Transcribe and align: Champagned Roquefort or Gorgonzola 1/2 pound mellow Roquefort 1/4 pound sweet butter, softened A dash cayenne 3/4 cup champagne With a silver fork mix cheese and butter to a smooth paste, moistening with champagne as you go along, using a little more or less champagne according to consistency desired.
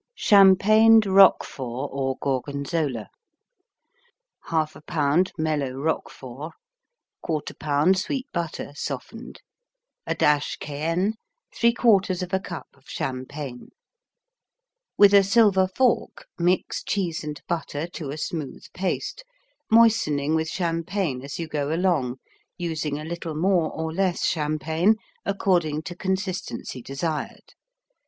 Champagned 0.15 1.05
Roquefort 1.05 1.91
or 1.93 2.17
Gorgonzola 2.23 3.07
1/2 4.47 4.83
pound 4.87 5.31
mellow 5.37 5.73
Roquefort 5.73 6.53
1/4 7.23 7.59
pound 7.59 7.99
sweet 7.99 8.25
butter, 8.33 8.71
softened 8.73 9.41
A 10.07 10.15
dash 10.15 10.55
cayenne 10.57 11.17
3/4 11.55 12.43
cup 12.43 12.67
champagne 12.87 13.69
With 14.97 15.13
a 15.13 15.23
silver 15.23 15.67
fork 15.67 16.25
mix 16.39 16.81
cheese 16.83 17.23
and 17.23 17.39
butter 17.47 17.85
to 17.89 18.09
a 18.09 18.17
smooth 18.17 18.63
paste, 18.73 19.23
moistening 19.69 20.33
with 20.33 20.49
champagne 20.49 21.21
as 21.21 21.37
you 21.37 21.47
go 21.47 21.71
along, 21.71 22.15
using 22.57 22.97
a 22.97 23.05
little 23.05 23.35
more 23.35 23.71
or 23.71 23.93
less 23.93 24.25
champagne 24.25 24.95
according 25.27 25.83
to 25.83 25.95
consistency 25.95 26.81
desired. 26.81 27.53